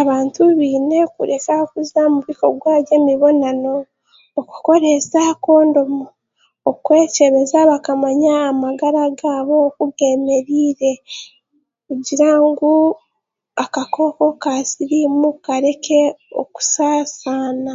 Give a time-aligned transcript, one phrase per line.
[0.00, 3.74] Abantu baine kuresa okuza omu by'omubonano,
[4.40, 6.04] okukoreesa kondomu,
[6.70, 10.92] okwekyebeza bakamanya amagara gaabo oku geemereire,
[11.86, 12.72] kugira ngu
[13.64, 16.00] akakooko ka siriimu kareke
[16.40, 17.74] okusaasaana